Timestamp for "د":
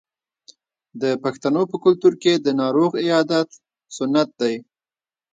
1.01-1.03, 2.35-2.47